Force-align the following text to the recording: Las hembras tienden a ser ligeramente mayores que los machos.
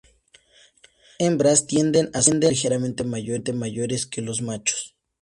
Las 0.01 0.93
hembras 1.19 1.67
tienden 1.67 2.09
a 2.15 2.23
ser 2.23 2.37
ligeramente 2.43 3.03
mayores 3.03 4.07
que 4.07 4.21
los 4.23 4.41
machos. 4.41 4.95